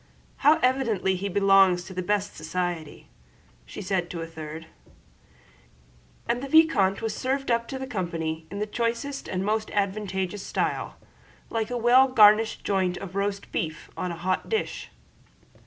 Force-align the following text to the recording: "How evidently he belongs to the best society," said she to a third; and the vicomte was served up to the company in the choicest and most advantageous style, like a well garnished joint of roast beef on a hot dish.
"How 0.37 0.57
evidently 0.63 1.15
he 1.15 1.29
belongs 1.29 1.83
to 1.83 1.93
the 1.93 2.01
best 2.01 2.35
society," 2.35 3.07
said 3.69 4.03
she 4.05 4.09
to 4.09 4.21
a 4.21 4.25
third; 4.25 4.65
and 6.27 6.41
the 6.41 6.47
vicomte 6.47 7.03
was 7.03 7.15
served 7.15 7.51
up 7.51 7.67
to 7.67 7.77
the 7.77 7.85
company 7.85 8.47
in 8.49 8.57
the 8.57 8.65
choicest 8.65 9.27
and 9.27 9.45
most 9.45 9.69
advantageous 9.75 10.41
style, 10.41 10.95
like 11.51 11.69
a 11.69 11.77
well 11.77 12.07
garnished 12.07 12.63
joint 12.63 12.97
of 12.97 13.15
roast 13.15 13.51
beef 13.51 13.91
on 13.95 14.11
a 14.11 14.15
hot 14.15 14.49
dish. 14.49 14.89